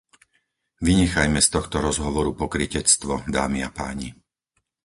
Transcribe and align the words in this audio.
Vynechajme 0.87 1.37
z 1.45 1.49
tohto 1.55 1.77
rozhovoru 1.87 2.31
pokrytectvo, 2.43 3.13
dámy 3.37 3.59
a 3.63 3.69
páni. 3.79 4.09